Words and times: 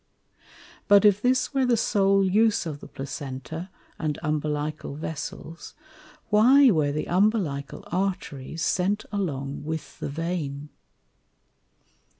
But 0.87 1.05
if 1.05 1.21
this 1.21 1.53
were 1.53 1.63
the 1.63 1.77
sole 1.77 2.25
use 2.25 2.65
of 2.65 2.79
the 2.79 2.87
Placenta, 2.87 3.69
and 3.99 4.17
Umbilical 4.23 4.95
Vessels, 4.95 5.75
why 6.29 6.71
were 6.71 6.91
the 6.91 7.05
Umbilical 7.05 7.83
Arteries 7.91 8.63
sent 8.65 9.05
along 9.11 9.63
with 9.63 9.99
the 9.99 10.09
Vein? 10.09 10.69